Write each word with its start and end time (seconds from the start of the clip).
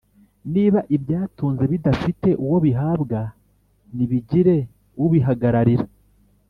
niba 0.53 0.79
ibyatunze 0.95 1.63
bidafite 1.71 2.29
uwo 2.43 2.57
bihabwa 2.65 3.21
nibigire 3.95 4.57
ubihagararira 5.05 5.85